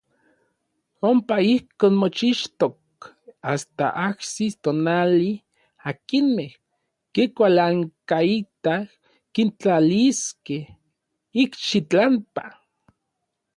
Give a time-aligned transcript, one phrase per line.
[1.09, 2.73] Ompa ijkon mochixtok
[3.51, 5.31] asta ajsis tonali
[5.89, 6.51] akinmej
[7.13, 8.83] kikualankaitaj
[9.33, 10.63] kintlaliskej
[11.43, 12.45] ikxitlampa.